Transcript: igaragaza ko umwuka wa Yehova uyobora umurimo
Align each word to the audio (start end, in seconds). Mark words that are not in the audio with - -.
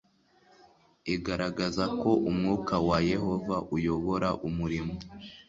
igaragaza 1.15 1.83
ko 1.99 2.09
umwuka 2.29 2.73
wa 2.87 2.97
Yehova 3.11 3.55
uyobora 3.75 4.29
umurimo 4.47 4.93